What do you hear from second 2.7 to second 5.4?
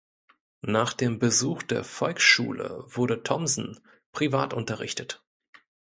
wurde Thomsen privat unterrichtet.